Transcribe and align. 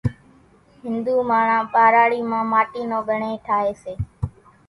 هنڌُو 0.83 1.15
ماڻۿان 1.29 1.61
ٻاراڙِي 1.73 2.19
مان 2.29 2.45
ماٽِي 2.51 2.81
نو 2.91 2.99
ڳڻيۿ 3.07 3.33
ٺاۿيَ 3.45 3.71
سي۔ 3.83 3.93